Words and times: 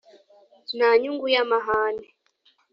nta 0.77 0.89
nyungu 1.01 1.25
y’amahane 1.33 2.07